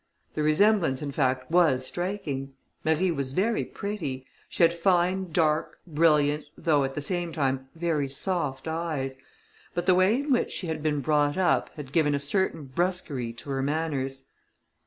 The 0.33 0.41
resemblance, 0.41 1.03
in 1.03 1.11
fact, 1.11 1.51
was 1.51 1.85
striking. 1.85 2.53
Marie 2.83 3.11
was 3.11 3.33
very 3.33 3.63
pretty; 3.63 4.25
she 4.49 4.63
had 4.63 4.73
fine 4.73 5.31
dark, 5.31 5.77
brilliant, 5.85 6.45
though 6.57 6.83
at 6.83 6.95
the 6.95 7.01
same 7.01 7.31
time 7.31 7.69
very 7.75 8.09
soft 8.09 8.67
eyes; 8.67 9.17
but 9.75 9.85
the 9.85 9.93
way 9.93 10.15
in 10.15 10.31
which 10.31 10.49
she 10.49 10.65
had 10.65 10.81
been 10.81 11.01
brought 11.01 11.37
up, 11.37 11.69
had 11.75 11.91
given 11.93 12.15
a 12.15 12.17
certain 12.19 12.63
brusquerie 12.63 13.33
to 13.33 13.51
her 13.51 13.61
manners. 13.61 14.25